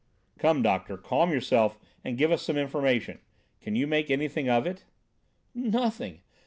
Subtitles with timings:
[0.39, 3.19] "Come, doctor, calm yourself and give us some information.
[3.61, 4.83] Can you make anything of it?"
[5.53, 6.21] "Nothing!